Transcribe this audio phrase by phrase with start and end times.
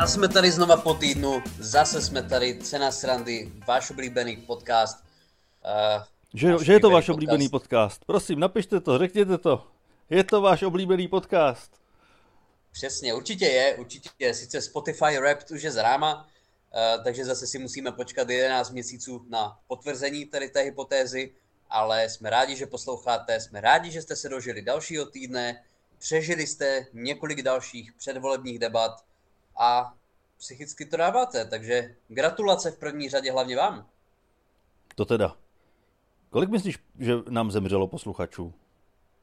[0.00, 5.04] A jsme tady znova po týdnu, zase jsme tady, Cena srandy, váš oblíbený podcast.
[5.96, 6.02] Uh,
[6.34, 7.14] že, že je to váš podcast.
[7.14, 8.04] oblíbený podcast.
[8.04, 9.66] Prosím, napište to, řekněte to.
[10.10, 11.72] Je to váš oblíbený podcast.
[12.72, 14.34] Přesně, určitě je, určitě je.
[14.34, 19.58] Sice Spotify Rap už je zráma, uh, takže zase si musíme počkat 11 měsíců na
[19.68, 21.32] potvrzení tady té hypotézy,
[21.70, 25.62] ale jsme rádi, že posloucháte, jsme rádi, že jste se dožili dalšího týdne,
[25.98, 29.09] přežili jste několik dalších předvolebních debat
[29.60, 29.94] a
[30.38, 33.86] psychicky to dáváte, takže gratulace v první řadě hlavně vám.
[34.94, 35.36] To teda.
[36.30, 38.54] Kolik myslíš, že nám zemřelo posluchačů?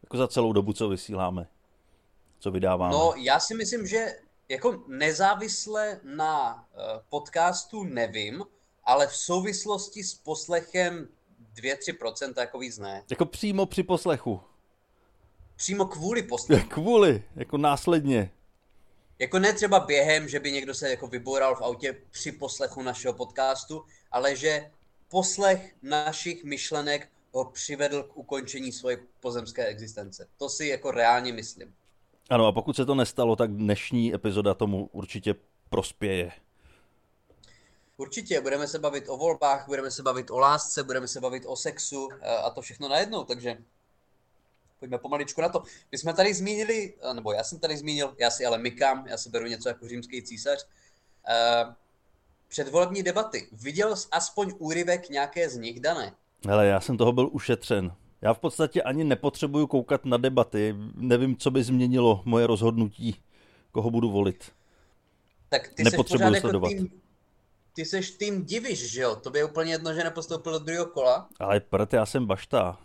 [0.03, 1.47] Jako za celou dobu, co vysíláme?
[2.39, 2.93] Co vydáváme?
[2.93, 4.19] No, já si myslím, že
[4.49, 8.43] jako nezávisle na uh, podcastu nevím,
[8.83, 11.07] ale v souvislosti s poslechem
[11.55, 13.03] 2-3% jako víc ne.
[13.09, 14.41] Jako přímo při poslechu.
[15.55, 16.69] Přímo kvůli poslechu.
[16.69, 18.31] Kvůli, jako následně.
[19.19, 23.13] Jako ne třeba během, že by někdo se jako vyboural v autě při poslechu našeho
[23.13, 24.71] podcastu, ale že
[25.09, 30.27] poslech našich myšlenek ho přivedl k ukončení své pozemské existence.
[30.37, 31.73] To si jako reálně myslím.
[32.29, 35.35] Ano, a pokud se to nestalo, tak dnešní epizoda tomu určitě
[35.69, 36.31] prospěje.
[37.97, 41.55] Určitě, budeme se bavit o volbách, budeme se bavit o lásce, budeme se bavit o
[41.55, 42.09] sexu
[42.43, 43.57] a to všechno najednou, takže
[44.79, 45.63] pojďme pomaličku na to.
[45.91, 49.29] My jsme tady zmínili, nebo já jsem tady zmínil, já si ale mykám, já si
[49.29, 50.67] beru něco jako římský císař,
[52.47, 53.47] předvolební debaty.
[53.51, 56.13] Viděl jsi aspoň úryvek nějaké z nich, Dané?
[56.47, 57.93] Hele, já jsem toho byl ušetřen.
[58.21, 60.75] Já v podstatě ani nepotřebuju koukat na debaty.
[60.95, 63.21] Nevím, co by změnilo moje rozhodnutí,
[63.71, 64.51] koho budu volit.
[65.49, 66.69] Tak ty Nepotřebuju jako sledovat.
[66.69, 67.01] Tým,
[67.73, 69.15] ty seš tým divíš, že jo?
[69.15, 71.29] To by je úplně jedno, že nepostoupil do druhého kola.
[71.39, 72.79] Ale prd, já jsem bašta.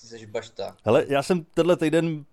[0.00, 0.76] Ty jsi bašta.
[0.84, 2.24] Hele, já jsem tenhle týden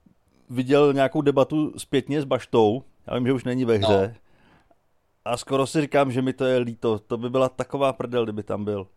[0.50, 2.84] viděl nějakou debatu zpětně s baštou.
[3.08, 4.14] Já vím, že už není ve hře.
[4.16, 4.20] No.
[5.26, 7.00] A skoro si říkám, že mi to je líto.
[7.00, 8.88] To by byla taková prdel, kdyby tam byl.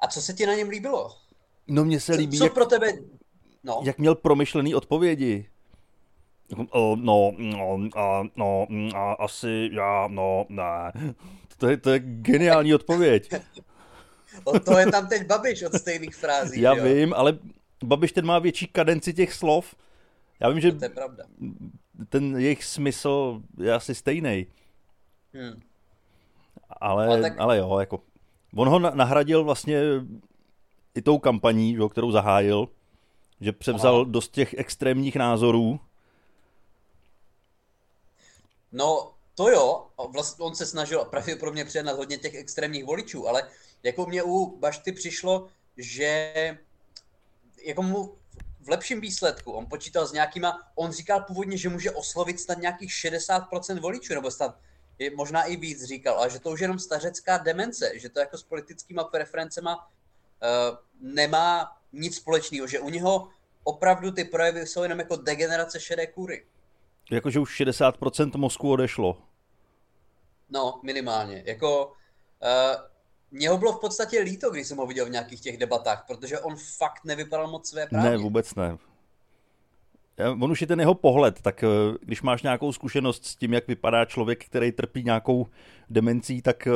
[0.00, 1.16] A co se ti na něm líbilo?
[1.68, 2.92] No mně se líbí, co, co jak, pro tebe...
[3.64, 3.80] No.
[3.84, 5.48] jak měl promyšlený odpovědi.
[6.72, 7.32] No, no,
[8.36, 10.92] no, uh, asi já, no, ne.
[11.56, 13.30] To je, to je geniální odpověď.
[14.44, 16.60] Od toho je tam teď Babiš od stejných frází.
[16.60, 16.84] Já jo?
[16.84, 17.38] vím, ale
[17.84, 19.74] Babiš ten má větší kadenci těch slov.
[20.40, 21.24] Já vím, že to je pravda.
[22.08, 24.46] ten jejich smysl je asi stejný.
[25.34, 25.62] Hmm.
[26.80, 27.32] Ale, ale, tak...
[27.38, 28.00] ale jo, jako
[28.56, 29.80] On ho nahradil vlastně
[30.94, 32.68] i tou kampaní, jo, kterou zahájil,
[33.40, 34.04] že převzal Aha.
[34.08, 35.80] dost těch extrémních názorů.
[38.72, 43.42] No, to jo, vlastně on se snažil pravděpodobně přednat hodně těch extrémních voličů, ale
[43.82, 46.34] jako mě u Bašty přišlo, že
[47.64, 48.14] jako mu
[48.60, 52.90] v lepším výsledku, on počítal s nějakýma, on říkal původně, že může oslovit snad nějakých
[52.90, 54.58] 60% voličů, nebo snad
[54.98, 58.20] je možná i víc říkal, ale že to už je jenom stařecká demence, že to
[58.20, 63.28] jako s politickýma preferencema uh, nemá nic společného, že u něho
[63.64, 66.46] opravdu ty projevy jsou jenom jako degenerace šedé kůry.
[67.10, 69.22] Jakože už 60% mozku odešlo.
[70.50, 71.42] No, minimálně.
[71.46, 72.91] Jako, uh,
[73.32, 76.38] mě ho bylo v podstatě líto, když jsem ho viděl v nějakých těch debatách, protože
[76.38, 78.10] on fakt nevypadal moc své právě.
[78.10, 78.78] Ne, vůbec ne
[80.40, 81.66] on už je ten jeho pohled, tak eh,
[82.00, 85.46] když máš nějakou zkušenost s tím, jak vypadá člověk, který trpí nějakou
[85.90, 86.70] demencí, tak eh,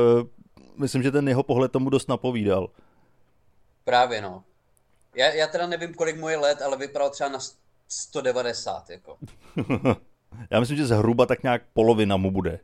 [0.77, 2.71] myslím, že ten jeho pohled tomu dost napovídal.
[3.85, 4.45] Právě no.
[5.17, 7.39] Já, já teda nevím, kolik mu je let, ale vypadal třeba na
[7.89, 9.17] 190, jako.
[10.51, 12.61] já myslím, že zhruba tak nějak polovina mu bude.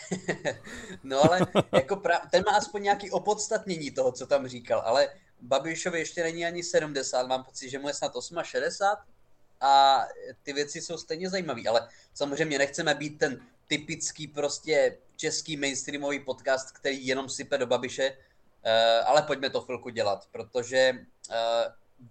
[1.02, 1.40] no ale
[1.72, 2.18] jako pra...
[2.30, 5.08] ten má aspoň nějaký opodstatnění toho, co tam říkal, ale
[5.40, 9.12] Babišovi ještě není ani 70, mám pocit, že mu je snad 68
[9.60, 10.02] a
[10.42, 16.72] ty věci jsou stejně zajímavé, ale samozřejmě nechceme být ten typický prostě český mainstreamový podcast,
[16.72, 20.92] který jenom sype do Babiše, uh, ale pojďme to chvilku dělat, protože
[21.30, 21.36] uh,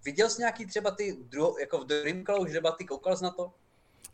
[0.04, 3.52] viděl jsi nějaký třeba ty druho, jako v Dream už debaty, koukal jsi na to?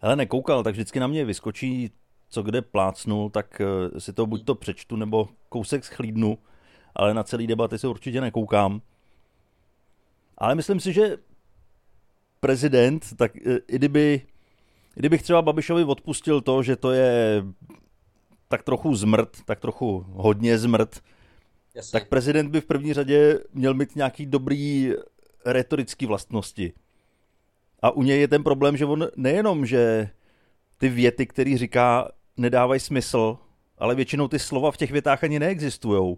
[0.00, 1.92] Ale nekoukal, tak vždycky na mě vyskočí,
[2.28, 6.38] co kde plácnul, tak uh, si to buď to přečtu, nebo kousek schlídnu,
[6.94, 8.80] ale na celý debaty se určitě nekoukám.
[10.38, 11.16] Ale myslím si, že
[12.40, 14.22] prezident, tak e, i kdyby,
[14.96, 17.44] i kdybych třeba Babišovi odpustil to, že to je
[18.48, 21.02] tak trochu zmrt, tak trochu hodně zmrt,
[21.74, 22.00] Jasně.
[22.00, 24.92] tak prezident by v první řadě měl mít nějaký dobrý
[25.44, 26.72] retorický vlastnosti.
[27.82, 30.10] A u něj je ten problém, že on nejenom, že
[30.78, 33.38] ty věty, které říká, nedávají smysl,
[33.78, 36.16] ale většinou ty slova v těch větách ani neexistují.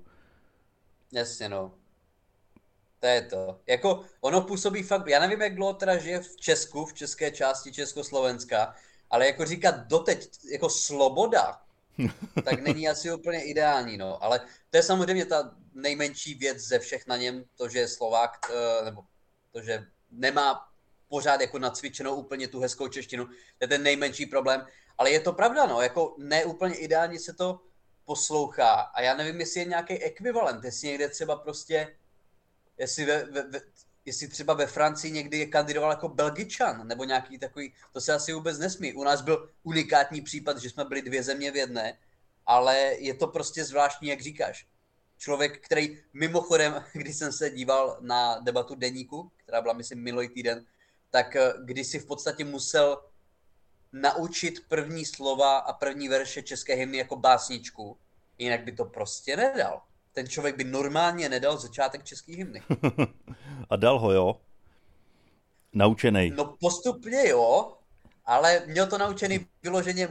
[1.13, 1.75] Jasně, no.
[3.01, 3.61] To je to.
[3.67, 7.73] Jako ono působí fakt, já nevím, jak dlouho teda žije v Česku, v české části
[7.73, 8.75] Československa,
[9.11, 11.61] ale jako říkat doteď jako sloboda,
[12.45, 14.25] tak není asi úplně ideální, no.
[14.25, 14.41] Ale
[14.71, 18.85] to je samozřejmě ta nejmenší věc ze všech na něm, to, že je Slovák, eh,
[18.85, 19.03] nebo
[19.53, 20.69] to, že nemá
[21.09, 24.67] pořád jako nacvičenou úplně tu hezkou češtinu, to je ten nejmenší problém.
[25.01, 27.61] Ale je to pravda, no, jako ne úplně ideálně se to
[28.05, 31.97] poslouchá a já nevím, jestli je nějaký ekvivalent, jestli někde třeba prostě,
[32.79, 33.61] jestli, ve, ve, ve,
[34.05, 38.33] jestli třeba ve Francii někdy je kandidoval jako Belgičan, nebo nějaký takový, to se asi
[38.33, 38.95] vůbec nesmí.
[38.95, 41.99] U nás byl unikátní případ, že jsme byli dvě země v jedné,
[42.47, 44.67] ale je to prostě zvláštní, jak říkáš.
[45.19, 50.67] Člověk, který mimochodem, když jsem se díval na debatu deníku, která byla, myslím, minulý týden,
[51.11, 53.10] tak eh, když si v podstatě musel
[53.93, 57.97] naučit první slova a první verše české hymny jako básničku,
[58.39, 59.83] jinak by to prostě nedal.
[60.13, 62.63] Ten člověk by normálně nedal začátek české hymny.
[63.71, 64.41] a dal ho, jo?
[65.73, 66.31] Naučený.
[66.31, 67.77] No postupně jo,
[68.25, 70.09] ale měl to naučený vyloženě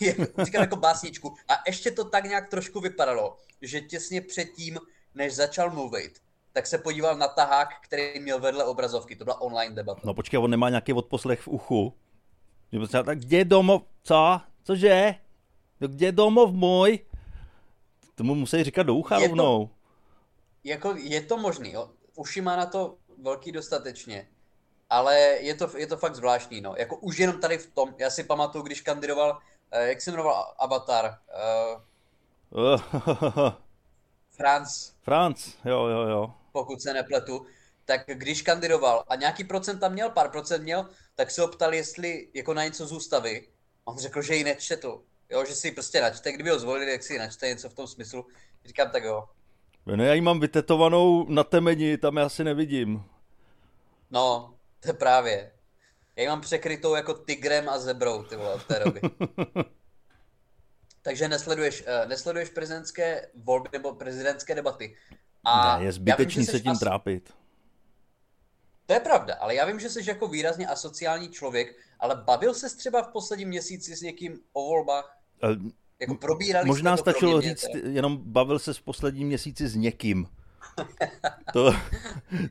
[0.42, 1.34] říkám jako básničku.
[1.48, 4.78] A ještě to tak nějak trošku vypadalo, že těsně předtím,
[5.14, 6.12] než začal mluvit,
[6.52, 9.16] tak se podíval na tahák, který měl vedle obrazovky.
[9.16, 10.00] To byla online debata.
[10.04, 11.94] No počkej, on nemá nějaký odposlech v uchu.
[12.72, 14.40] Že třeba tak, kde je domov, co?
[14.64, 15.14] Cože?
[15.80, 16.98] No kde je domov můj?
[18.14, 19.66] Tomu musí říkat do ucha je rovnou.
[19.66, 19.72] To,
[20.64, 21.90] jako je to možný, jo.
[22.14, 24.28] Uši má na to velký dostatečně.
[24.90, 26.74] Ale je to, je to fakt zvláštní, no.
[26.78, 29.38] Jako už jenom tady v tom, já si pamatuju, když kandidoval,
[29.70, 31.18] eh, jak se jmenoval Avatar?
[32.50, 32.80] Uh,
[34.30, 34.92] Franz.
[35.02, 36.34] Franz, jo, jo, jo.
[36.52, 37.46] Pokud se nepletu
[37.84, 41.76] tak když kandidoval a nějaký procent tam měl, pár procent měl, tak se ho ptali,
[41.76, 43.48] jestli jako na něco z ústavy.
[43.86, 45.02] A on řekl, že ji nečetl.
[45.30, 47.74] Jo, že si ji prostě načte, kdyby ho zvolili, jak si ji načte, něco v
[47.74, 48.26] tom smyslu.
[48.64, 49.24] Říkám, tak jo.
[49.86, 53.04] No já ji mám vytetovanou na temeni, tam já asi nevidím.
[54.10, 55.52] No, to je právě.
[56.16, 59.00] Já ji mám překrytou jako tigrem a zebrou, ty vole, od té doby.
[61.02, 64.96] Takže nesleduješ, uh, nesleduješ prezidentské volby nebo prezidentské debaty.
[65.44, 66.78] A ne, je zbytečný vím, se tím as...
[66.78, 67.34] trápit.
[68.86, 72.76] To je pravda, ale já vím, že jsi jako výrazně asociální člověk, ale bavil se
[72.76, 75.18] třeba v posledním měsíci s někým o volbách?
[75.44, 75.70] Uh,
[76.00, 80.26] jako probírali Možná stačilo říct, mě, jenom bavil se v posledním měsíci s někým.
[81.52, 81.74] To,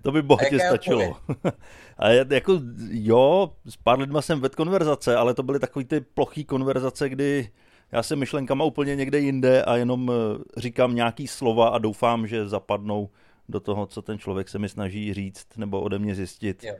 [0.01, 1.17] to by bohatě stačilo.
[1.97, 6.45] A jako jo, s pár lidma jsem vedl konverzace, ale to byly takový ty plochý
[6.45, 7.51] konverzace, kdy
[7.91, 12.47] já jsem myšlenkama úplně někde jinde a jenom eh, říkám nějaký slova a doufám, že
[12.47, 13.09] zapadnou
[13.51, 16.63] do toho, co ten člověk se mi snaží říct nebo ode mě zjistit.
[16.63, 16.75] Jo.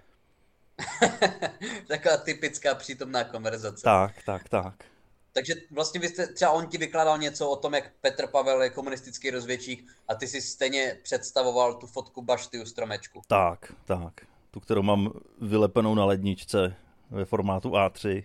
[1.88, 3.84] Taková typická přítomná konverzace.
[3.84, 4.86] Tak, tak, tak.
[5.34, 8.70] Takže vlastně vy jste, třeba on ti vykládal něco o tom, jak Petr Pavel je
[8.70, 13.22] komunistický rozvědčík a ty si stejně představoval tu fotku bašty u stromečku.
[13.28, 14.14] Tak, tak.
[14.52, 16.76] Tu, kterou mám vylepenou na ledničce
[17.10, 18.24] ve formátu A3.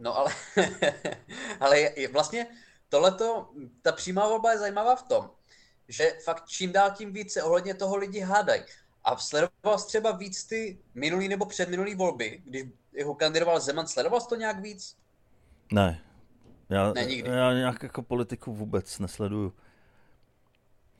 [0.00, 0.34] No ale,
[1.60, 2.46] ale je, vlastně
[2.88, 3.50] tohleto,
[3.82, 5.30] ta přímá volba je zajímavá v tom,
[5.88, 8.62] že fakt čím dál tím více ohledně toho lidi hádají.
[9.04, 12.64] A sledoval jsi třeba víc ty minulý nebo předminulý volby, když
[13.04, 14.96] ho kandidoval Zeman, sledoval jsi to nějak víc?
[15.72, 16.02] Ne.
[16.68, 17.30] Já, ne, nikdy.
[17.30, 19.52] já nějak jako politiku vůbec nesleduju.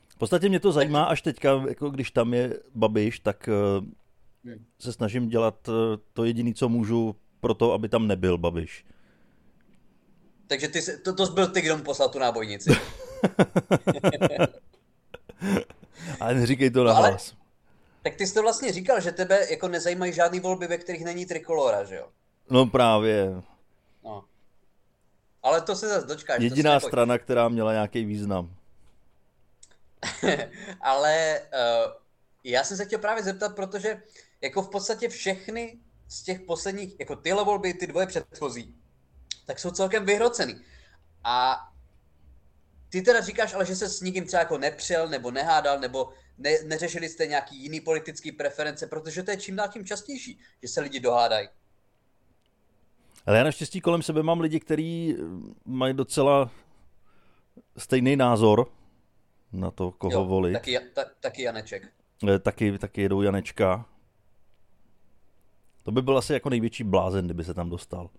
[0.09, 3.49] V podstatě mě to zajímá až teďka, jako když tam je Babiš, tak
[4.45, 4.65] hmm.
[4.79, 5.73] se snažím dělat eh,
[6.13, 8.85] to jediné, co můžu pro to, aby tam nebyl Babiš.
[10.47, 12.71] Takže ty, to, to byl ty, kdo mu poslal tu nábojnici.
[16.21, 17.35] Ale neříkej to na no, hlas.
[18.03, 21.27] Tak ty jsi to vlastně říkal, že tebe jako nezajímají žádný volby, ve kterých není
[21.27, 22.09] trikolora, že jo?
[22.51, 23.43] No právě.
[24.05, 24.25] No.
[25.43, 26.43] Ale to se zase dočkáš.
[26.43, 28.55] Jediná strana, která měla nějaký význam.
[30.81, 31.93] Ale uh,
[32.45, 34.03] já jsem se chtěl právě zeptat, protože
[34.41, 35.79] jako v podstatě všechny
[36.09, 38.75] z těch posledních, jako tyhle volby, ty dvoje předchozí,
[39.47, 40.61] tak jsou celkem vyhrocený.
[41.25, 41.69] A
[42.89, 46.51] ty teda říkáš, ale že se s nikým třeba jako nepřel, nebo nehádal, nebo ne,
[46.65, 50.81] neřešili jste nějaký jiný politický preference, protože to je čím dál tím častější, že se
[50.81, 51.49] lidi dohádají.
[53.27, 55.17] Ale já naštěstí kolem sebe mám lidi, kteří
[55.65, 56.51] mají docela
[57.79, 58.73] stejný názor
[59.53, 60.53] na to, koho jo, volit.
[60.53, 61.93] Taky, ta, taky Janeček.
[62.35, 63.87] Eh, taky, taky jedou Janečka.
[65.83, 68.11] To by byl asi jako největší blázen, kdyby se tam dostal.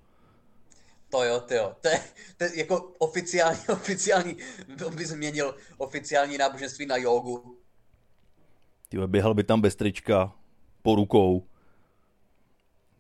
[1.10, 1.76] To jo, to jo.
[1.82, 2.04] To je,
[2.38, 4.38] to je jako oficiální, oficiální,
[4.86, 7.58] on by změnil oficiální náboženství na jogu.
[8.90, 10.36] Ty běhal by tam bez trička,
[10.82, 11.48] po rukou.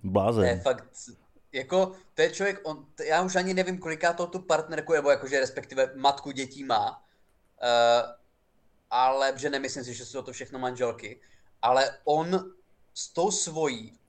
[0.03, 0.43] Blázen.
[0.43, 0.85] To je fakt,
[1.51, 5.39] jako, to je člověk, on, já už ani nevím, koliká to tu partnerku, nebo jakože
[5.39, 8.11] respektive matku dětí má, uh,
[8.89, 11.21] ale, že nemyslím si, že jsou to všechno manželky,
[11.61, 12.53] ale on
[12.93, 13.99] s tou svojí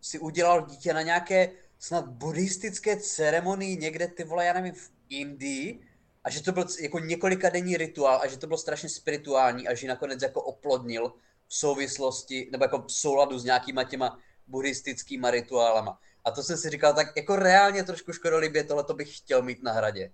[0.00, 1.50] si udělal dítě na nějaké
[1.82, 5.80] snad buddhistické ceremonii někde, ty vole, já nevím, v Indii,
[6.24, 9.74] a že to byl jako několika denní rituál a že to bylo strašně spirituální a
[9.74, 11.12] že nakonec jako oplodnil
[11.48, 15.98] v souvislosti, nebo jako v souladu s nějakýma těma buddhistickýma rituálama.
[16.24, 19.62] A to jsem si říkal, tak jako reálně trošku škodolibě tohle to bych chtěl mít
[19.62, 20.12] na hradě.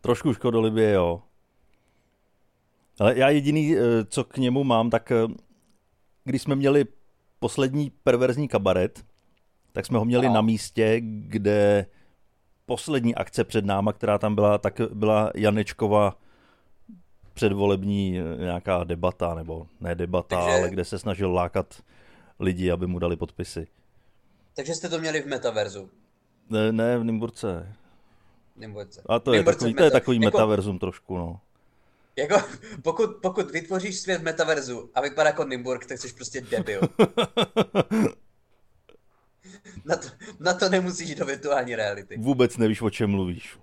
[0.00, 1.22] Trošku škodolibě, jo.
[3.00, 5.26] Ale já jediný, eh, co k němu mám, tak eh,
[6.24, 6.84] když jsme měli
[7.38, 9.04] poslední perverzní kabaret,
[9.74, 10.34] tak jsme ho měli no.
[10.34, 11.86] na místě, kde
[12.66, 16.18] poslední akce před náma, která tam byla, tak byla Janečkova
[17.34, 20.58] předvolební eh, nějaká debata, nebo ne debata, Takže...
[20.58, 21.82] ale kde se snažil lákat
[22.40, 23.66] lidi, aby mu dali podpisy.
[24.56, 25.90] Takže jste to měli v metaverzu?
[26.50, 27.72] Ne, ne v Nimburce.
[28.56, 29.02] Nimburce.
[29.06, 31.40] A to, je takový, to je takový jako, metaverzum trošku, no.
[32.16, 32.36] Jako,
[32.82, 36.80] pokud, pokud vytvoříš svět metaverzu a vypadá jako Nimburg, tak jsi prostě debil.
[39.84, 40.08] na, to,
[40.40, 42.16] na to nemusíš do virtuální reality.
[42.18, 43.58] Vůbec nevíš, o čem mluvíš.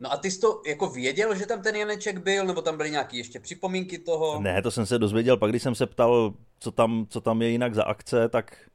[0.00, 2.90] No a ty jsi to jako věděl, že tam ten Janeček byl, nebo tam byly
[2.90, 4.40] nějaké ještě připomínky toho?
[4.40, 7.48] Ne, to jsem se dozvěděl, pak když jsem se ptal, co tam, co tam je
[7.48, 8.70] jinak za akce, tak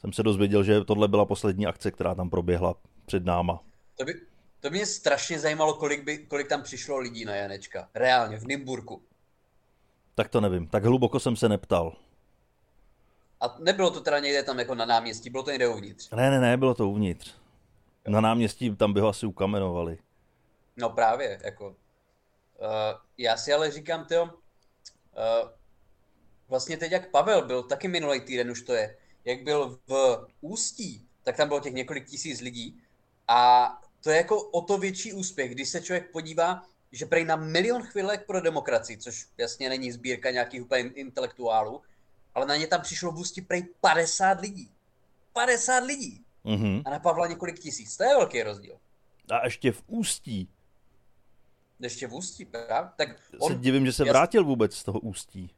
[0.00, 2.74] jsem se dozvěděl, že tohle byla poslední akce, která tam proběhla
[3.06, 3.60] před náma.
[3.96, 4.14] To by,
[4.60, 7.88] to by mě strašně zajímalo, kolik, by, kolik tam přišlo lidí na Janečka.
[7.94, 9.02] Reálně, v Nymburku.
[10.14, 11.96] Tak to nevím, tak hluboko jsem se neptal.
[13.40, 16.10] A nebylo to teda někde tam jako na náměstí, bylo to někde uvnitř?
[16.10, 17.34] Ne, ne, ne, bylo to uvnitř.
[18.08, 19.98] Na náměstí tam by ho asi ukamenovali.
[20.76, 21.68] No právě, jako.
[21.68, 21.74] Uh,
[23.18, 24.30] já si ale říkám, tyjo, uh,
[26.48, 31.06] vlastně teď jak Pavel byl, taky minulý týden už to je, jak byl v Ústí,
[31.22, 32.82] tak tam bylo těch několik tisíc lidí
[33.28, 33.70] a
[34.02, 37.82] to je jako o to větší úspěch, když se člověk podívá, že prej na milion
[37.82, 41.82] chvilek pro demokracii, což jasně není sbírka nějakých úplně intelektuálů,
[42.38, 44.70] ale na ně tam přišlo v Ústí prej 50 lidí.
[45.32, 46.24] 50 lidí.
[46.44, 46.82] Mm-hmm.
[46.84, 47.96] A na Pavla několik tisíc.
[47.96, 48.78] To je velký rozdíl.
[49.30, 50.48] A ještě v Ústí.
[51.80, 52.90] Ještě v Ústí, právě?
[52.96, 55.50] Tak on, se divím, že se vrátil vůbec z toho Ústí.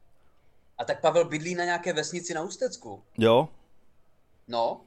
[0.77, 3.03] A tak Pavel bydlí na nějaké vesnici na Ústecku.
[3.17, 3.49] Jo.
[4.47, 4.81] No.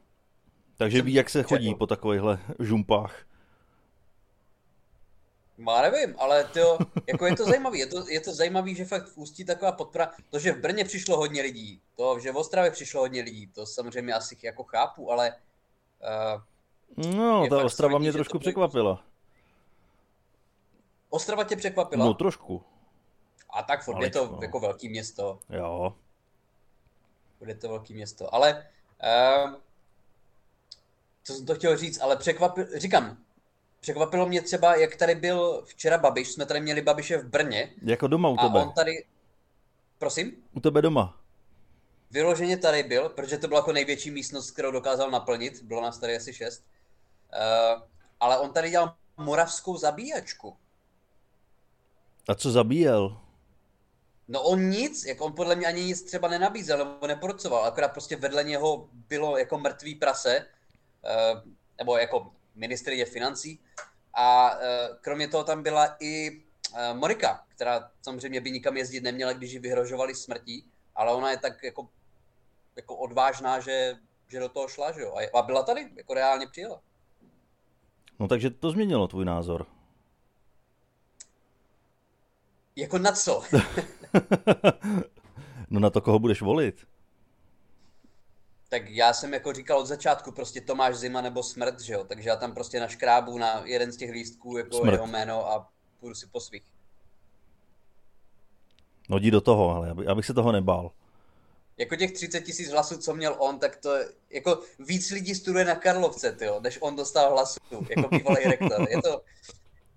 [0.76, 3.26] Takže ví, jak se chodí po takovýchhle žumpách.
[5.56, 7.78] Má no, nevím, ale to, jako je to zajímavé.
[7.78, 10.84] Je to, je to zajímavé, že fakt v Ústí taková podpora, to, že v Brně
[10.84, 15.10] přišlo hodně lidí, to, že v Ostravě přišlo hodně lidí, to samozřejmě asi jako chápu,
[15.12, 15.36] ale...
[16.96, 19.04] Uh, no, ta Ostrava solidní, mě trošku překvapila.
[21.10, 22.04] Ostrava tě překvapila?
[22.04, 22.62] No, trošku.
[23.50, 24.38] A tak furt je to no.
[24.42, 25.38] jako velký město.
[25.50, 25.96] Jo.
[27.38, 28.66] Bude to velký město, ale...
[29.44, 29.54] Uh,
[31.24, 33.23] co jsem to chtěl říct, ale překvapil, říkám,
[33.84, 37.74] překvapilo mě třeba, jak tady byl včera Babiš, jsme tady měli Babiše v Brně.
[37.82, 38.60] Jako doma u tebe.
[38.60, 39.04] A on tady,
[39.98, 40.32] prosím?
[40.52, 41.20] U tebe doma.
[42.10, 46.16] Vyloženě tady byl, protože to byla jako největší místnost, kterou dokázal naplnit, bylo nás tady
[46.16, 46.64] asi šest.
[47.32, 47.82] Uh,
[48.20, 50.56] ale on tady dělal moravskou zabíjačku.
[52.28, 53.20] A co zabíjel?
[54.28, 58.16] No on nic, jako on podle mě ani nic třeba nenabízel nebo neporcoval, akorát prostě
[58.16, 60.46] vedle něho bylo jako mrtvý prase,
[61.04, 61.40] uh,
[61.78, 63.60] nebo jako ministrině financí.
[64.14, 66.42] A e, kromě toho tam byla i
[66.74, 71.38] e, Morika, která samozřejmě by nikam jezdit neměla, když ji vyhrožovali smrtí, ale ona je
[71.38, 71.88] tak jako,
[72.76, 73.94] jako odvážná, že,
[74.28, 75.14] že do toho šla, že jo?
[75.34, 76.80] A byla tady, jako reálně přijela.
[78.18, 79.66] No takže to změnilo tvůj názor.
[82.76, 83.42] Jako na co?
[85.70, 86.86] no na to, koho budeš volit
[88.74, 92.28] tak já jsem jako říkal od začátku prostě Tomáš Zima nebo Smrt, že jo, takže
[92.28, 94.92] já tam prostě naškrábu na jeden z těch lístků jako smrt.
[94.92, 95.68] jeho jméno a
[96.00, 96.62] půjdu si po svých.
[99.08, 100.90] No jdi do toho, ale abych se toho nebál.
[101.76, 103.90] Jako těch 30 tisíc hlasů, co měl on, tak to
[104.30, 107.60] jako víc lidí studuje na Karlovce, tyjo, než on dostal hlasů,
[107.96, 108.86] jako bývalý rektor.
[108.90, 109.22] Je to,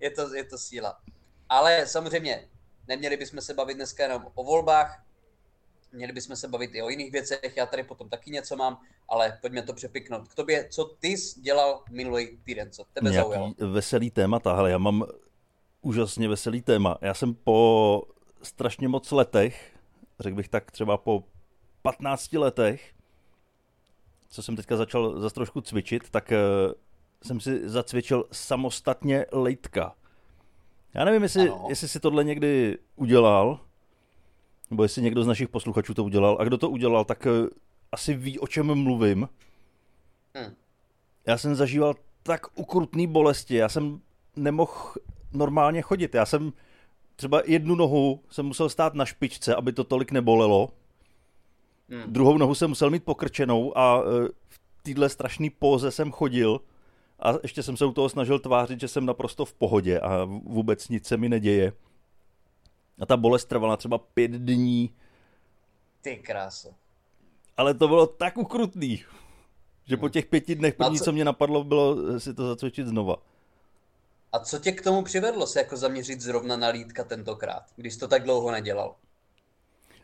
[0.00, 1.00] je to, je to síla.
[1.48, 2.48] Ale samozřejmě,
[2.88, 5.04] neměli bychom se bavit dneska jenom o volbách,
[5.92, 9.38] Měli bychom se bavit i o jiných věcech, já tady potom taky něco mám, ale
[9.40, 10.28] pojďme to přepiknout.
[10.28, 13.54] K tobě, co ty jsi dělal minulý týden, co tebe Nějaký zaujalo?
[13.58, 15.06] veselý témata, hele, já mám
[15.82, 16.98] úžasně veselý téma.
[17.00, 18.02] Já jsem po
[18.42, 19.76] strašně moc letech,
[20.20, 21.24] řekl bych tak třeba po
[21.82, 22.92] 15 letech,
[24.28, 26.72] co jsem teďka začal zase trošku cvičit, tak uh,
[27.22, 29.94] jsem si zacvičil samostatně lejtka.
[30.94, 33.60] Já nevím, jestli, jestli si tohle někdy udělal,
[34.70, 36.36] nebo jestli někdo z našich posluchačů to udělal.
[36.40, 37.48] A kdo to udělal, tak uh,
[37.92, 39.28] asi ví, o čem mluvím.
[40.34, 40.54] Hmm.
[41.26, 44.00] Já jsem zažíval tak ukrutný bolesti, já jsem
[44.36, 44.94] nemohl
[45.32, 46.14] normálně chodit.
[46.14, 46.52] Já jsem
[47.16, 50.68] třeba jednu nohu jsem musel stát na špičce, aby to tolik nebolelo.
[51.88, 52.12] Hmm.
[52.12, 54.28] Druhou nohu jsem musel mít pokrčenou a uh,
[54.82, 56.60] téhle strašný póze jsem chodil
[57.20, 60.88] a ještě jsem se u toho snažil tvářit, že jsem naprosto v pohodě a vůbec
[60.88, 61.72] nic se mi neděje.
[62.98, 64.94] A ta bolest trvala třeba pět dní.
[66.02, 66.68] Ty kráso.
[67.56, 69.04] Ale to bylo tak ukrutný,
[69.84, 71.04] že po těch pěti dnech první, co...
[71.04, 73.16] co mě napadlo, bylo si to zacvičit znova.
[74.32, 78.08] A co tě k tomu přivedlo se jako zaměřit zrovna na lítka tentokrát, když to
[78.08, 78.94] tak dlouho nedělal?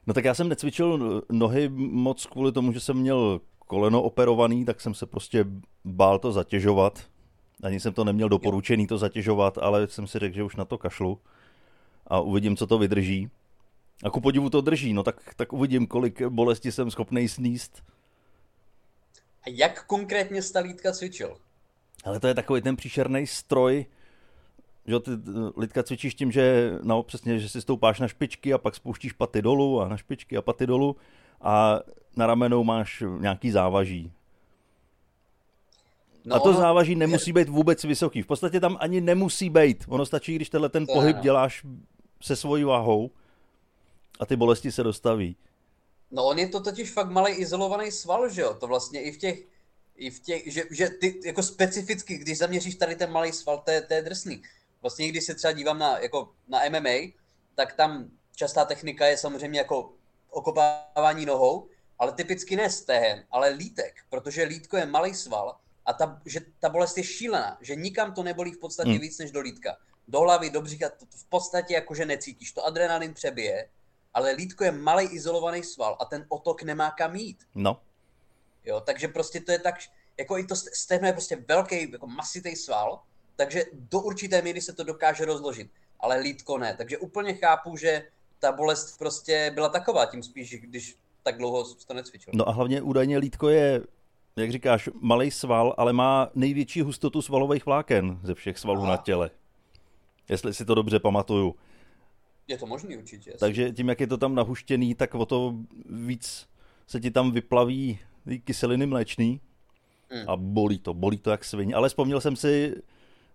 [0.06, 4.80] No tak já jsem necvičil nohy moc kvůli tomu, že jsem měl koleno operovaný, tak
[4.80, 5.44] jsem se prostě
[5.84, 7.02] bál to zatěžovat.
[7.62, 10.78] Ani jsem to neměl doporučený to zatěžovat, ale jsem si řekl, že už na to
[10.78, 11.20] kašlu
[12.06, 13.30] a uvidím, co to vydrží.
[14.04, 17.82] A ku podivu to drží, no tak, tak uvidím, kolik bolesti jsem schopný sníst.
[19.46, 21.36] A jak konkrétně stalítka cvičil?
[22.04, 23.86] Ale to je takový ten příšerný stroj,
[24.86, 25.10] že ty
[25.56, 29.42] lidka cvičíš tím, že no přesně, že si stoupáš na špičky a pak spouštíš paty
[29.42, 30.96] dolů a na špičky a paty dolů
[31.40, 31.80] a
[32.16, 34.12] na ramenou máš nějaký závaží.
[36.24, 38.22] No a to závaží nemusí být vůbec vysoký.
[38.22, 39.84] V podstatě tam ani nemusí být.
[39.88, 41.66] Ono stačí, když tenhle ten pohyb děláš
[42.24, 43.10] se svojí váhou
[44.20, 45.36] a ty bolesti se dostaví.
[46.10, 48.54] No on je to totiž fakt malý izolovaný sval, že jo?
[48.54, 49.38] To vlastně i v těch,
[49.96, 53.70] i v těch že, že ty jako specificky, když zaměříš tady ten malý sval, to
[53.70, 54.42] je, to je drsný.
[54.82, 57.12] Vlastně když se třeba dívám na, jako na MMA,
[57.54, 59.92] tak tam častá technika je samozřejmě jako
[60.30, 66.20] okopávání nohou, ale typicky ne stehen, ale lítek, protože lítko je malý sval a ta,
[66.26, 69.00] že ta bolest je šílená, že nikam to nebolí v podstatě hmm.
[69.00, 69.76] víc než do lítka.
[70.08, 73.68] Do hlavy, do břicha, to v podstatě jakože necítíš, to adrenalin přebije,
[74.14, 77.44] ale lítko je malý izolovaný sval a ten otok nemá kam jít.
[77.54, 77.80] No.
[78.64, 79.74] Jo, takže prostě to je tak,
[80.18, 83.02] jako i to stehno je prostě velký, jako masitý sval,
[83.36, 85.70] takže do určité míry se to dokáže rozložit,
[86.00, 86.74] ale lítko ne.
[86.74, 91.94] Takže úplně chápu, že ta bolest prostě byla taková, tím spíš, když tak dlouho to
[91.94, 92.32] necvičil.
[92.36, 93.82] No a hlavně údajně lítko je,
[94.36, 98.90] jak říkáš, malý sval, ale má největší hustotu svalových vláken ze všech svalů Aha.
[98.90, 99.30] na těle.
[100.28, 101.54] Jestli si to dobře pamatuju.
[102.48, 103.30] Je to možný určitě.
[103.30, 103.40] Jasný.
[103.40, 105.54] Takže tím, jak je to tam nahuštěný, tak o to
[105.90, 106.48] víc
[106.86, 107.98] se ti tam vyplaví
[108.44, 109.40] kyseliny mléčný
[110.10, 110.28] hmm.
[110.28, 111.74] a bolí to, bolí to jak svině.
[111.74, 112.74] Ale vzpomněl jsem si,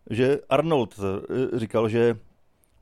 [0.09, 2.19] že Arnold eh, říkal, že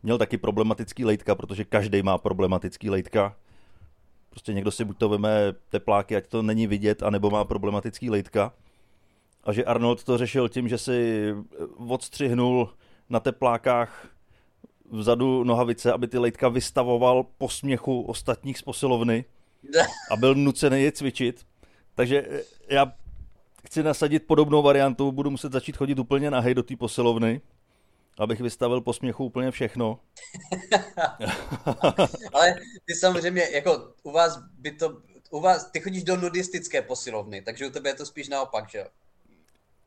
[0.04, 3.36] měl taky problematický lejtka, protože každý má problematický lejtka.
[4.30, 8.54] Prostě někdo si buď to veme tepláky, ať to není vidět, anebo má problematický lejtka.
[9.44, 11.34] A že Arnold to řešil tím, že si
[11.88, 12.70] odstřihnul
[13.10, 14.08] na teplákách
[14.92, 19.26] vzadu nohavice, aby ty lejtka vystavoval po směchu ostatních z posilovny
[20.12, 21.46] a byl nucený je cvičit.
[21.96, 22.94] Takže já
[23.66, 27.42] chci nasadit podobnou variantu, budu muset začít chodit úplně nahej do té posilovny,
[28.18, 30.00] abych vystavil po směchu úplně všechno.
[32.34, 37.42] Ale ty samozřejmě, jako u vás by to, u vás, ty chodíš do nudistické posilovny,
[37.42, 38.86] takže u tebe je to spíš naopak, že jo?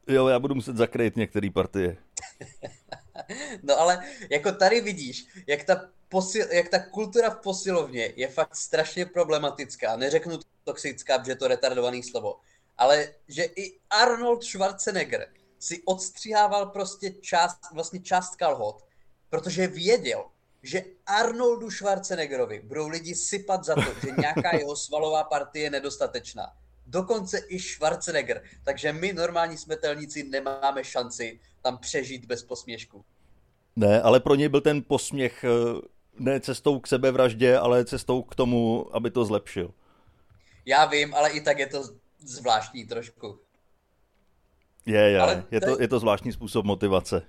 [0.08, 1.96] Jo, já budu muset zakrýt některé partie.
[3.62, 8.56] no ale jako tady vidíš, jak ta, posil, jak ta kultura v posilovně je fakt
[8.56, 9.96] strašně problematická.
[9.96, 12.40] Neřeknu toxická, protože je to retardovaný slovo
[12.80, 15.28] ale že i Arnold Schwarzenegger
[15.58, 18.84] si odstřihával prostě část, vlastně část kalhot,
[19.28, 20.24] protože věděl,
[20.62, 26.56] že Arnoldu Schwarzeneggerovi budou lidi sypat za to, že nějaká jeho svalová partie je nedostatečná.
[26.86, 28.42] Dokonce i Schwarzenegger.
[28.64, 33.04] Takže my normální smetelníci nemáme šanci tam přežít bez posměšku.
[33.80, 35.48] Ne, ale pro něj byl ten posměch eh,
[36.18, 39.74] ne cestou k sebevraždě, ale cestou k tomu, aby to zlepšil.
[40.66, 41.82] Já vím, ale i tak je to
[42.18, 43.38] zvláštní trošku.
[44.86, 47.22] Je, je, ale je, to, je to zvláštní způsob motivace.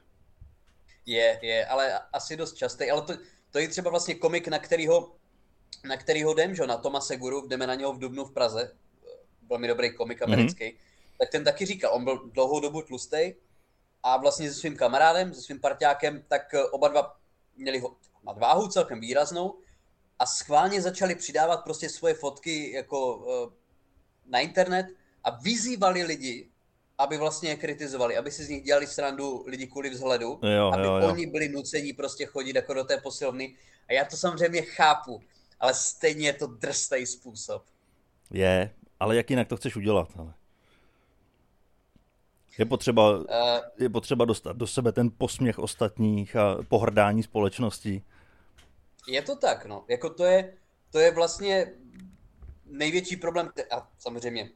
[1.05, 3.13] Je, je, ale asi dost častý, ale to,
[3.51, 5.11] to je třeba vlastně komik, na kterýho,
[5.87, 6.67] na kterýho jdem, že?
[6.67, 8.71] na Toma Seguru, jdeme na něho v Dubnu v Praze,
[9.49, 11.17] velmi dobrý komik americký, mm-hmm.
[11.19, 13.33] tak ten taky říkal, on byl dlouhou dobu tlustý
[14.03, 17.15] a vlastně se svým kamarádem, se svým parťákem, tak oba dva
[17.57, 19.59] měli ho nadváhu celkem výraznou
[20.19, 23.55] a schválně začali přidávat prostě svoje fotky jako eh,
[24.25, 24.85] na internet
[25.23, 26.49] a vyzývali lidi,
[26.97, 30.85] aby vlastně je kritizovali, aby si z nich dělali srandu lidi kvůli vzhledu, jo, aby
[30.87, 31.07] jo, jo.
[31.07, 33.55] oni byli nuceni prostě chodit jako do té posilovny.
[33.87, 35.21] A já to samozřejmě chápu,
[35.59, 37.63] ale stejně je to drstý způsob.
[38.31, 40.09] Je, ale jak jinak to chceš udělat?
[40.17, 40.33] Ale...
[42.61, 43.25] Je potřeba, uh,
[43.79, 48.03] je potřeba dostat do sebe ten posměch ostatních a pohrdání společnosti.
[49.07, 49.85] Je to tak, no.
[49.87, 50.53] Jako to je,
[50.91, 51.73] to je vlastně
[52.65, 54.49] největší problém, a samozřejmě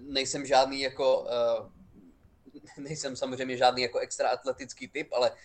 [0.00, 1.68] nejsem žádný jako, uh,
[2.84, 5.36] nejsem samozřejmě žádný jako extra atletický typ, ale uh,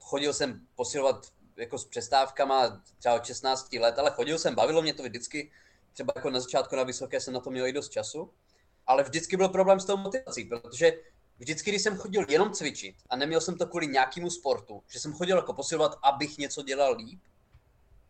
[0.00, 1.26] chodil jsem posilovat
[1.56, 5.50] jako s přestávkama třeba od 16 let, ale chodil jsem, bavilo mě to vždycky,
[5.92, 8.30] třeba jako na začátku na vysoké jsem na to měl i dost času.
[8.86, 10.92] Ale vždycky byl problém s tou motivací, protože
[11.38, 15.12] vždycky, když jsem chodil jenom cvičit a neměl jsem to kvůli nějakému sportu, že jsem
[15.12, 17.20] chodil jako posilovat, abych něco dělal líp,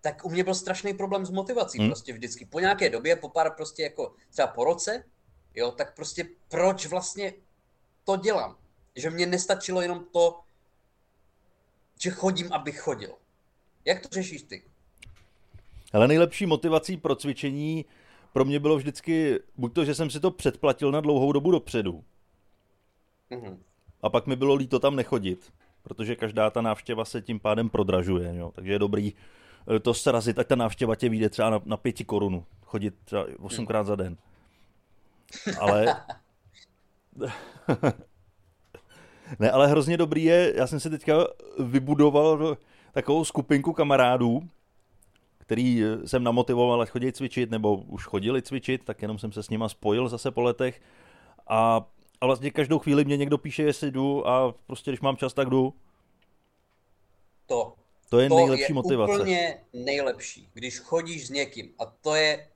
[0.00, 1.88] tak u mě byl strašný problém s motivací hmm.
[1.88, 2.46] prostě vždycky.
[2.46, 5.04] Po nějaké době, po pár prostě jako třeba po roce,
[5.54, 7.32] jo, tak prostě proč vlastně
[8.04, 8.56] to dělám?
[8.96, 10.40] Že mě nestačilo jenom to,
[12.00, 13.14] že chodím, abych chodil.
[13.84, 14.62] Jak to řešíš ty?
[15.92, 17.84] Ale nejlepší motivací pro cvičení
[18.34, 22.04] pro mě bylo vždycky buď to, že jsem si to předplatil na dlouhou dobu dopředu.
[23.30, 23.56] Mm-hmm.
[24.02, 28.36] A pak mi bylo líto tam nechodit, protože každá ta návštěva se tím pádem prodražuje.
[28.36, 28.52] Jo?
[28.54, 29.12] Takže je dobrý
[29.76, 32.44] eh, to srazit, ať ta návštěva tě vyjde třeba na, na pěti korunu.
[32.62, 34.16] Chodit třeba osmkrát za den.
[35.60, 35.96] Ale...
[39.38, 41.26] ne, ale hrozně dobrý je, já jsem si teďka
[41.58, 42.56] vybudoval
[42.92, 44.48] takovou skupinku kamarádů,
[45.44, 49.42] který eh, jsem namotivoval, ať chodí cvičit, nebo už chodili cvičit, tak jenom jsem se
[49.42, 50.80] s nima spojil zase po letech.
[51.46, 51.86] A,
[52.20, 55.50] a vlastně každou chvíli mě někdo píše, jestli jdu a prostě když mám čas, tak
[55.50, 55.74] jdu.
[57.46, 57.74] To.
[58.08, 59.20] To je to nejlepší je motivace.
[59.20, 61.74] úplně nejlepší, když chodíš s někým.
[61.78, 62.48] A to je,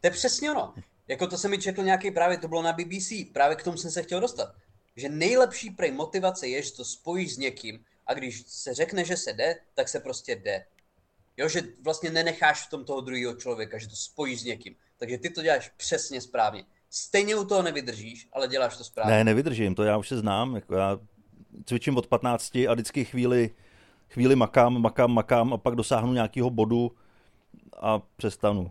[0.00, 0.74] to je přesně ono.
[1.08, 3.90] Jako to jsem mi četl nějaký právě, to bylo na BBC, právě k tomu jsem
[3.90, 4.54] se chtěl dostat.
[4.96, 9.16] Že nejlepší prej motivace je, že to spojíš s někým a když se řekne, že
[9.16, 10.64] se jde, tak se prostě jde.
[11.36, 14.76] Jo, že vlastně nenecháš v tom toho druhého člověka, že to spojíš s někým.
[14.96, 16.64] Takže ty to děláš přesně správně.
[16.90, 19.12] Stejně u toho nevydržíš, ale děláš to správně.
[19.12, 20.54] Ne, nevydržím, to já už se znám.
[20.54, 20.98] Jako já
[21.64, 23.50] cvičím od 15 a vždycky chvíli,
[24.08, 26.92] chvíli makám, makám, makám a pak dosáhnu nějakého bodu
[27.80, 28.70] a přestanu.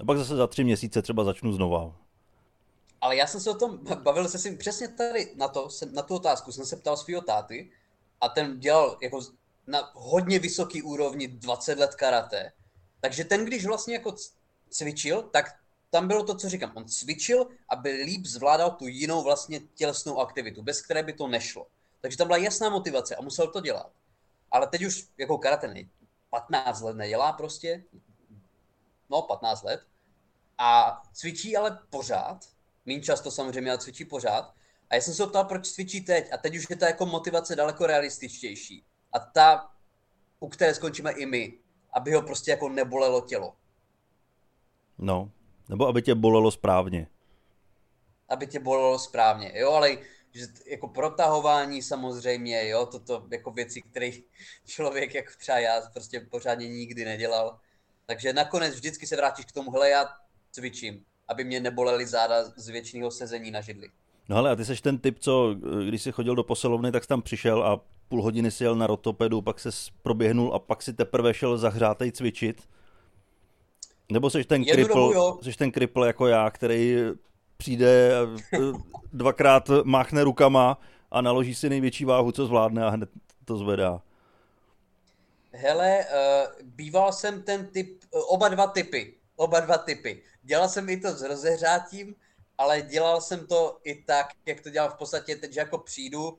[0.00, 1.96] A pak zase za tři měsíce třeba začnu znova.
[3.00, 6.14] Ale já jsem se o tom bavil se si přesně tady na to, na tu
[6.14, 7.70] otázku jsem se ptal svého táty
[8.20, 9.20] a ten dělal jako
[9.66, 12.52] na hodně vysoký úrovni 20 let karate.
[13.00, 14.14] Takže ten, když vlastně jako
[14.70, 15.46] cvičil, tak
[15.90, 16.72] tam bylo to, co říkám.
[16.74, 21.66] On cvičil, aby líp zvládal tu jinou vlastně tělesnou aktivitu, bez které by to nešlo.
[22.00, 23.92] Takže tam byla jasná motivace a musel to dělat.
[24.50, 25.82] Ale teď už jako karate ne,
[26.30, 27.84] 15 let nedělá prostě,
[29.10, 29.80] no 15 let,
[30.58, 32.38] a cvičí ale pořád,
[32.86, 34.54] méně často samozřejmě, ale cvičí pořád.
[34.90, 36.32] A já jsem se ptal, proč cvičí teď.
[36.32, 39.70] A teď už je ta jako motivace daleko realističtější a ta,
[40.40, 41.58] u které skončíme i my,
[41.92, 43.56] aby ho prostě jako nebolelo tělo.
[44.98, 45.30] No,
[45.68, 47.06] nebo aby tě bolelo správně.
[48.28, 49.98] Aby tě bolelo správně, jo, ale
[50.36, 54.10] že jako protahování samozřejmě, jo, toto jako věci, které
[54.66, 57.58] člověk, jako třeba já, prostě pořádně nikdy nedělal.
[58.06, 60.08] Takže nakonec vždycky se vrátíš k tomu, hele, já
[60.50, 63.88] cvičím, aby mě nebolely záda z většiného sezení na židli.
[64.28, 65.54] No ale a ty seš ten typ, co
[65.88, 68.86] když jsi chodil do posilovny, tak jsi tam přišel a půl hodiny si jel na
[68.86, 69.70] rotopedu, pak se
[70.02, 72.62] proběhnul a pak si teprve šel zahřátej cvičit?
[74.12, 76.96] Nebo jsi ten kripl, jsi ten kripl jako já, který
[77.56, 78.12] přijde,
[78.52, 78.58] eh,
[79.12, 80.78] dvakrát máchne rukama
[81.10, 83.08] a naloží si největší váhu, co zvládne a hned
[83.44, 84.02] to zvedá.
[85.52, 90.22] Hele, uh, býval jsem ten typ, uh, oba dva typy, oba dva typy.
[90.42, 92.14] Dělal jsem i to s rozehřátím,
[92.58, 96.28] ale dělal jsem to i tak, jak to dělal v podstatě teď, že jako přijdu,
[96.28, 96.38] uh,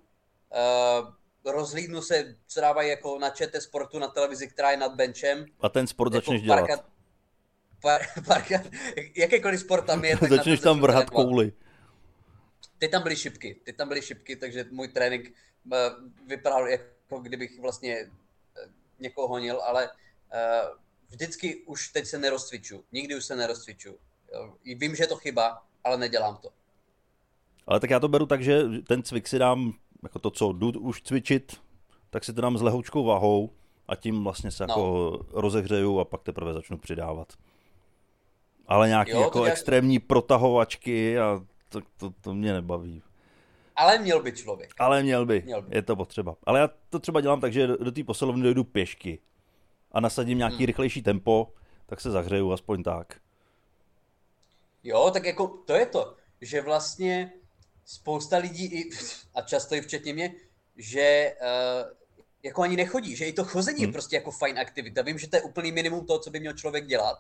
[1.52, 5.46] rozhlídnu se, co dávají jako na ČT Sportu na televizi, která je nad benchem.
[5.60, 6.86] A ten sport jako začneš parka, dělat.
[7.82, 8.64] Par, parka,
[9.16, 10.18] jakýkoliv sport tam je.
[10.18, 11.54] Tak začneš tam vrhat kouli.
[12.78, 15.32] Ty tam byly šipky, ty tam byly šipky, takže můj trénink
[15.66, 15.72] uh,
[16.28, 20.78] vypadal jako kdybych vlastně uh, někoho honil, ale uh,
[21.10, 22.84] vždycky už teď se nerozcviču.
[22.92, 23.98] Nikdy už se nerozcviču.
[24.66, 26.50] Vím, že je to chyba, ale nedělám to.
[27.68, 30.80] Ale tak já to beru tak, že ten cvik si dám jako to, co jdu
[30.80, 31.62] už cvičit,
[32.10, 33.50] tak si to dám s lehoučkou váhou
[33.88, 34.72] a tím vlastně se no.
[34.72, 37.34] jako rozehřeju a pak teprve začnu přidávat.
[38.68, 39.48] Ale nějaké jako dělá...
[39.48, 43.04] extrémní protahovačky a to, to, to mě nebaví.
[43.76, 44.74] Ale měl by člověk.
[44.80, 45.42] Ale měl by.
[45.46, 46.36] měl by, je to potřeba.
[46.44, 49.20] Ale já to třeba dělám tak, že do, do té posilovny dojdu pěšky
[49.92, 50.66] a nasadím nějaký hmm.
[50.66, 51.54] rychlejší tempo,
[51.86, 53.20] tak se zahřeju aspoň tak.
[54.84, 57.32] Jo, tak jako to je to, že vlastně
[57.88, 58.90] spousta lidí, i,
[59.36, 60.34] a často i včetně mě,
[60.78, 61.92] že uh,
[62.44, 63.88] jako ani nechodí, že i to chození hmm.
[63.88, 65.02] je prostě jako fajn aktivita.
[65.02, 67.20] Vím, že to je úplný minimum toho, co by měl člověk dělat,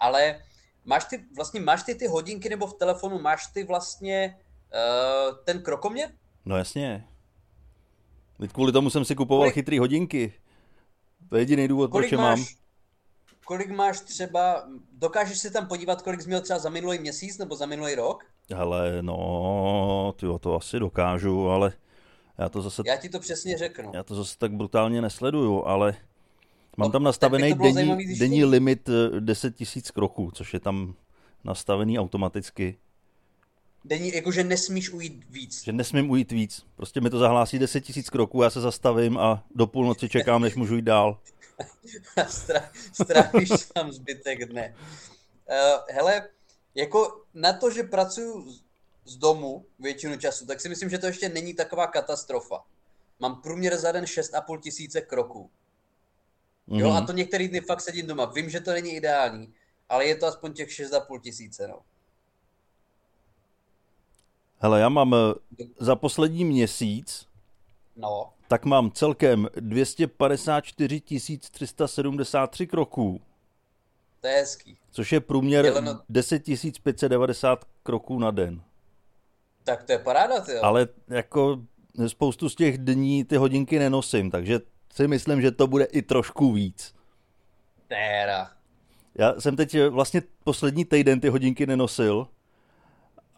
[0.00, 0.42] ale
[0.84, 5.62] máš ty, vlastně máš ty ty hodinky nebo v telefonu, máš ty vlastně uh, ten
[5.62, 6.12] krokoměr?
[6.44, 7.08] No jasně.
[8.40, 10.32] Teď kvůli tomu jsem si kupoval kolik, chytrý hodinky.
[11.28, 12.44] To je jediný důvod, proč je mám.
[13.44, 17.56] Kolik máš třeba, dokážeš si tam podívat, kolik jsi měl třeba za minulý měsíc nebo
[17.56, 18.24] za minulý rok?
[18.56, 21.72] Ale no, tyjo, to asi dokážu, ale
[22.38, 22.82] já to zase...
[22.86, 23.90] Já ti to přesně řeknu.
[23.94, 25.96] Já to zase tak brutálně nesleduju, ale
[26.76, 30.94] mám no, tam nastavený denní, zajímavý, denní limit 10 eh, tisíc kroků, což je tam
[31.44, 32.76] nastavený automaticky.
[33.84, 35.64] Denní, jakože nesmíš ujít víc.
[35.64, 36.66] Že nesmím ujít víc.
[36.76, 40.54] Prostě mi to zahlásí 10 tisíc kroků, já se zastavím a do půlnoci čekám, než
[40.54, 41.18] můžu jít dál.
[42.28, 44.74] Stra, strávíš tam zbytek dne.
[45.50, 46.28] Uh, hele,
[46.76, 48.54] jako na to, že pracuju
[49.04, 52.64] z domu většinu času, tak si myslím, že to ještě není taková katastrofa.
[53.18, 55.50] Mám průměr za den 6,5 tisíce kroků.
[56.68, 56.78] Mm-hmm.
[56.78, 57.06] Jo, a mhm.
[57.06, 58.24] to některý dny fakt sedím doma.
[58.24, 59.54] Vím, že to není ideální,
[59.88, 61.80] ale je to aspoň těch 6,5 tisíce, no.
[64.58, 65.18] Hele, já mám eh,
[65.78, 67.26] za poslední měsíc,
[67.96, 68.32] no.
[68.48, 71.02] tak mám celkem 254
[71.50, 73.20] 373 kroků.
[74.20, 74.78] To je hezký.
[74.90, 76.00] Což je průměr Děleno...
[76.08, 76.42] 10
[76.82, 78.62] 590 kroků na den.
[79.64, 80.58] Tak to je paráda, ty.
[80.58, 81.60] Ale jako
[82.06, 84.60] spoustu z těch dní ty hodinky nenosím, takže
[84.92, 86.94] si myslím, že to bude i trošku víc.
[87.88, 88.50] Téra.
[89.14, 92.26] Já jsem teď vlastně poslední týden ty hodinky nenosil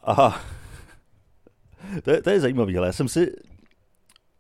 [0.03, 0.43] a
[2.03, 3.33] to je, to je zajímavé, ale já jsem si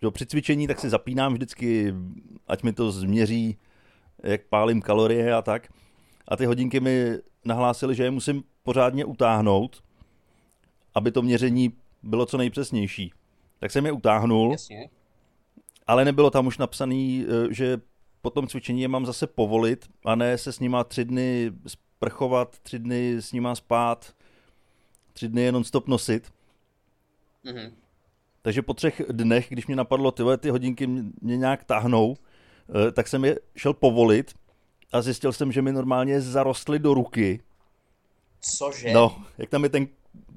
[0.03, 1.95] že při cvičení tak si zapínám vždycky,
[2.47, 3.59] ať mi to změří,
[4.23, 5.69] jak pálím kalorie a tak.
[6.29, 9.83] A ty hodinky mi nahlásily, že je musím pořádně utáhnout,
[10.95, 13.13] aby to měření bylo co nejpřesnější.
[13.61, 14.91] Tak jsem je utáhnul, Jasně.
[15.87, 17.81] ale nebylo tam už napsaný, eh, že
[18.23, 22.59] po tom cvičení je mám zase povolit a ne se s nima tři dny sprchovat,
[22.59, 24.15] tři dny s nima spát,
[25.13, 26.33] tři dny je non-stop nosit.
[27.45, 27.73] Mm-hmm.
[28.43, 32.17] Takže po třech dnech, když mě napadlo, tyhle ty hodinky mě nějak táhnou,
[32.89, 34.35] eh, tak jsem je šel povolit
[34.93, 37.41] a zjistil jsem, že mi normálně zarostly do ruky.
[38.41, 38.93] Cože?
[38.93, 39.87] No, jak tam je ten,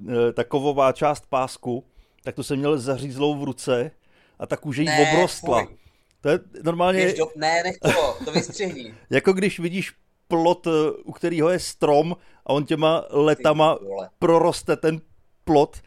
[0.10, 1.84] eh, ta kovová část pásku,
[2.24, 3.92] tak to jsem měl zařízlou v ruce
[4.40, 5.66] a ta kůže jí ne, obrostla.
[5.66, 5.78] Fuj.
[6.22, 7.14] To je normálně...
[7.14, 7.28] do...
[7.36, 8.96] Ne, nech to, to vystřihni.
[9.10, 9.94] jako když vidíš
[10.28, 13.80] plot, eh, u kterého je strom a on těma letama
[14.20, 15.02] proroste ten
[15.44, 15.78] plot,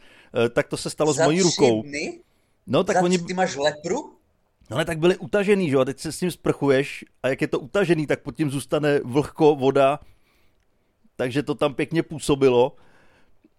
[0.45, 1.83] eh, tak to se stalo Za s mojí rukou.
[1.83, 2.21] Dny?
[2.67, 3.19] No, tak Za oni...
[3.19, 4.14] Ty máš lepru?
[4.71, 7.41] No ale tak byli utažený, že jo, a teď se s tím sprchuješ a jak
[7.41, 9.99] je to utažený, tak pod tím zůstane vlhko, voda,
[11.17, 12.77] takže to tam pěkně působilo.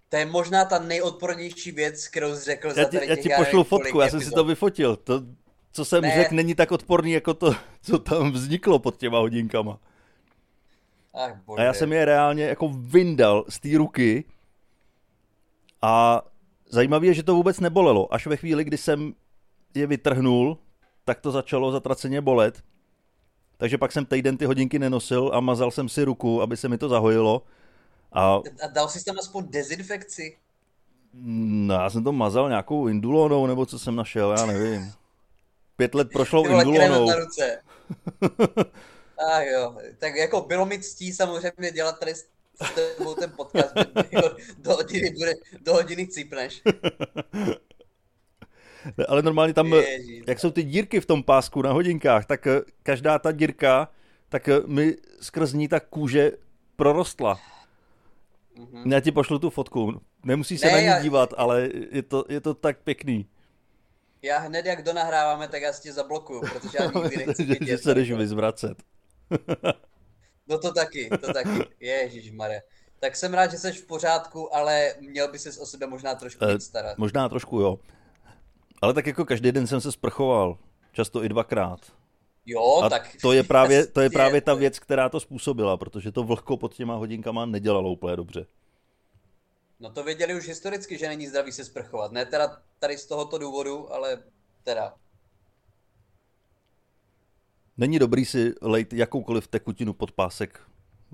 [0.10, 3.30] To je možná ta nejodpornější věc, kterou jsi řekl já za ti, tady Já ti
[3.38, 4.96] pošlu fotku, já jsem si to vyfotil.
[4.96, 5.22] To,
[5.72, 6.16] co jsem ne.
[6.16, 9.80] řekl, není tak odporný, jako to, co tam vzniklo pod těma hodinkama.
[11.14, 14.24] Ach, a já jsem je reálně jako vyndal z té ruky
[15.82, 16.22] a
[16.70, 18.14] zajímavé je, že to vůbec nebolelo.
[18.14, 19.14] Až ve chvíli, kdy jsem
[19.76, 20.58] je vytrhnul,
[21.06, 22.64] tak to začalo zatraceně bolet.
[23.58, 26.78] Takže pak jsem týden ty hodinky nenosil a mazal jsem si ruku, aby se mi
[26.78, 27.42] to zahojilo.
[28.12, 30.38] A, a dal jsi tam aspoň dezinfekci?
[31.14, 34.94] No, já jsem to mazal nějakou indulonou, nebo co jsem našel, já nevím.
[35.78, 37.08] Pět let prošlo indulonou.
[37.08, 37.62] na ruce.
[39.32, 42.26] A jo, tak jako bylo mi ctí samozřejmě dělat tady s
[42.76, 43.74] tebou ten podcast,
[44.58, 46.62] do hodiny, bude, do hodiny cípneš.
[49.08, 50.24] Ale normálně tam, Ježíš.
[50.28, 53.90] jak jsou ty dírky v tom pásku na hodinkách, tak eh, každá ta dírka,
[54.30, 56.32] tak eh, mi skrz ní ta kůže
[56.76, 57.40] prorostla.
[58.58, 58.94] Mm-hmm.
[58.94, 60.02] Já ti pošlu tu fotku.
[60.24, 61.02] Nemusí se ne, na ní já...
[61.02, 63.28] dívat, ale je to, je to tak pěkný.
[64.22, 67.68] Já hned, jak donahráváme, tak já si tě zablokuju, protože já nikdy nechci vidět.
[67.68, 68.78] že se jdeš vyzvracet.
[70.48, 71.66] no to taky, to taky.
[71.80, 72.62] Ježíš Mare.
[73.00, 76.46] Tak jsem rád, že jsi v pořádku, ale měl by ses o sebe možná trošku
[76.46, 76.98] víc starat.
[76.98, 77.80] Možná trošku, jo.
[78.82, 80.58] Ale tak jako každý den jsem se sprchoval.
[80.92, 81.80] Často i dvakrát.
[82.46, 83.16] Jo, a tak...
[83.22, 86.74] To je, právě, to je právě ta věc, která to způsobila, protože to vlhko pod
[86.74, 88.46] těma hodinkama nedělalo úplně dobře.
[89.80, 92.12] No to věděli už historicky, že není zdravý se sprchovat.
[92.12, 94.24] Ne teda tady z tohoto důvodu, ale
[94.64, 94.94] teda.
[97.78, 100.62] Není dobrý si lejt jakoukoliv tekutinu pod pásek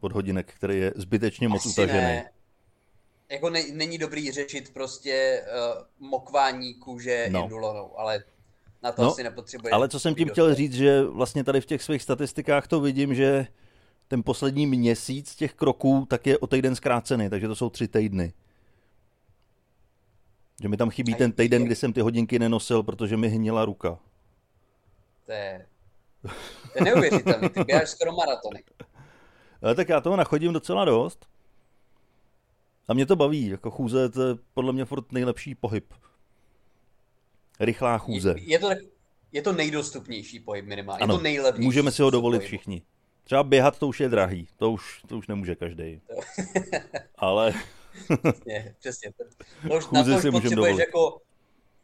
[0.02, 2.02] od hodinek, který je zbytečně moc Asi utažený.
[2.02, 2.32] Ne.
[3.32, 7.44] Jako ne, není dobrý řešit prostě uh, mokvání kůže no.
[7.44, 8.24] indulonou, ale
[8.84, 9.72] na to no, asi nepotřebuje.
[9.72, 13.16] Ale co jsem tím chtěl říct, že vlastně tady v těch svých statistikách to vidím,
[13.16, 13.48] že
[14.08, 18.34] ten poslední měsíc těch kroků tak je o týden zkrácený, takže to jsou tři týdny.
[20.62, 24.00] Že mi tam chybí ten týden, kdy jsem ty hodinky nenosil, protože mi hnila ruka.
[25.26, 25.66] To je,
[26.22, 26.30] to
[26.76, 28.64] je neuvěřitelné, ty běháš skoro maratony.
[29.62, 31.26] Ale tak já toho nachodím docela dost.
[32.88, 35.94] A mě to baví, jako chůze, to je podle mě furt nejlepší pohyb.
[37.60, 38.36] Rychlá chůze.
[38.38, 38.70] Je, je, to,
[39.32, 41.62] je to nejdostupnější pohyb minimálně, ano, je to nejlepší.
[41.62, 42.48] můžeme si ho dovolit pohybu.
[42.48, 42.82] všichni.
[43.24, 46.02] Třeba běhat to už je drahý, to už, to už nemůže každý.
[47.18, 47.54] Ale...
[48.24, 49.12] přesně, přesně.
[49.68, 50.80] To už, na to už potřebuješ dovolit.
[50.80, 51.22] jako...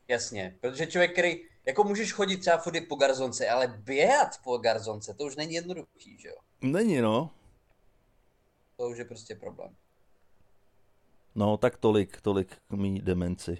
[0.08, 1.42] Jasně, protože člověk, který...
[1.66, 6.18] Jako můžeš chodit třeba fody po garzonce, ale běhat po garzonce, to už není jednoduchý,
[6.20, 6.36] že jo?
[6.62, 7.30] Není, no.
[8.78, 9.76] To už je prostě problém.
[11.38, 13.58] No, tak tolik, tolik k mý demenci.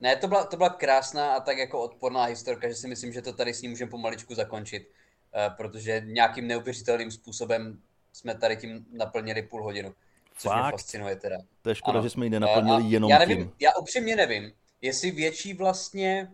[0.00, 3.22] Ne, to byla, to byla krásná a tak jako odporná historka, že si myslím, že
[3.22, 7.80] to tady s ní můžeme pomaličku zakončit, uh, protože nějakým neuvěřitelným způsobem
[8.12, 9.94] jsme tady tím naplnili půl hodinu.
[10.38, 10.62] Což Fakt?
[10.62, 11.36] mě fascinuje teda.
[11.62, 12.06] To je škoda, ano.
[12.06, 13.52] že jsme ji nenaplnili uh, jenom já nevím, tím.
[13.60, 14.52] Já upřímně nevím,
[14.82, 16.32] jestli větší vlastně,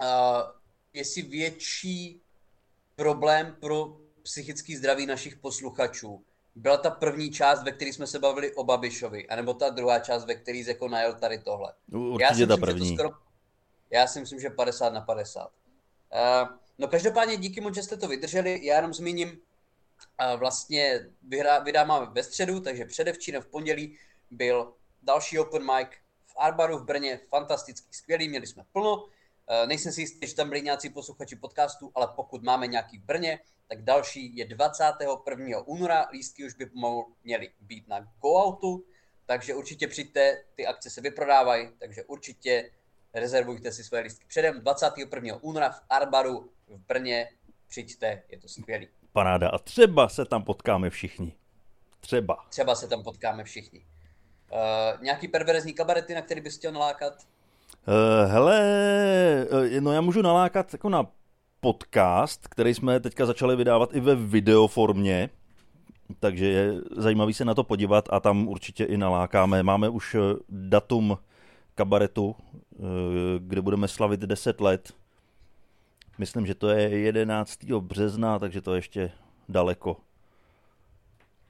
[0.00, 0.06] uh,
[0.92, 2.20] jestli větší
[2.96, 6.24] problém pro psychický zdraví našich posluchačů
[6.58, 10.24] byla ta první část, ve které jsme se bavili o Babišovi, anebo ta druhá část,
[10.24, 11.72] ve které jako najel tady tohle.
[11.92, 12.94] Určitě já si ta myslím, první.
[12.94, 13.10] Skoro,
[13.90, 15.46] já si myslím, že 50 na 50.
[15.46, 15.50] Uh,
[16.12, 16.46] eh,
[16.78, 18.66] no každopádně díky moc, že jste to vydrželi.
[18.66, 23.98] Já jenom zmíním, uh, vlastně vyhrá, vydáváme ve středu, takže předevčírem v pondělí
[24.30, 25.88] byl další open mic
[26.26, 29.04] v Arbaru v Brně, fantastický, skvělý, měli jsme plno.
[29.50, 33.04] Uh, nejsem si jistý, že tam byli nějací posluchači podcastu, ale pokud máme nějaký v
[33.04, 35.58] Brně, tak další je 21.
[35.66, 38.84] února, lístky už by pomalu měly být na go-outu,
[39.26, 42.70] takže určitě přijďte, ty akce se vyprodávají, takže určitě
[43.14, 44.60] rezervujte si své lístky předem.
[44.60, 45.36] 21.
[45.40, 47.28] února v Arbaru v Brně,
[47.68, 48.88] přijďte, je to skvělý.
[49.12, 51.36] Paráda a třeba se tam potkáme všichni.
[52.00, 52.46] Třeba.
[52.48, 53.86] Třeba se tam potkáme všichni.
[54.52, 57.26] Uh, nějaký perverzní kabarety, na který bys chtěl nalákat?
[57.86, 61.06] Uh, hele, uh, no já můžu nalákat jako na
[61.60, 65.30] podcast, který jsme teďka začali vydávat i ve videoformě,
[66.20, 69.62] takže je zajímavý se na to podívat a tam určitě i nalákáme.
[69.62, 71.18] Máme už eh, datum
[71.74, 72.78] kabaretu, eh,
[73.38, 74.92] kde budeme slavit 10 let.
[76.18, 77.80] Myslím, že to je 11.
[77.80, 79.12] března, takže to je ještě
[79.48, 79.96] daleko.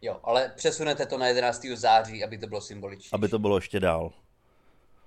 [0.03, 1.77] Jo, ale přesunete to na 11.
[1.77, 3.17] září, aby to bylo symboličné.
[3.17, 4.13] Aby to bylo ještě dál.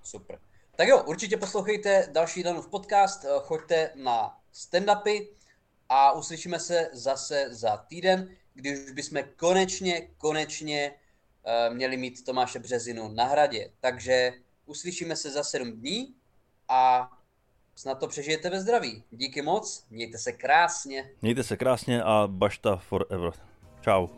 [0.03, 0.39] Super.
[0.75, 5.27] Tak jo, určitě poslouchejte další Danův podcast, eh, choďte na stand-upy
[5.89, 12.59] a uslyšíme se zase za týden, kdy už bychom konečně, konečně uh, měli mít Tomáše
[12.59, 13.71] Březinu na hradě.
[13.79, 14.33] Takže
[14.65, 16.15] uslyšíme se za sedm dní
[16.67, 17.11] a
[17.75, 19.03] snad to přežijete ve zdraví.
[19.11, 21.11] Díky moc, mějte se krásně.
[21.21, 23.33] Mějte se krásně a bašta forever.
[23.83, 24.09] Ciao.